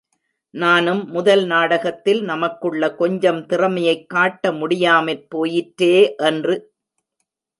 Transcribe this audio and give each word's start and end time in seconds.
நானும், 0.53 1.07
முதல் 1.07 1.45
நாடகத்தில் 1.45 2.23
நமக்குள்ள 2.23 2.95
கொஞ்சம் 2.95 3.45
திறமையைக் 3.45 4.09
காட்ட 4.09 4.51
முடியாமற் 4.51 5.29
போயிற்றே 5.29 6.15
என்று? 6.15 6.55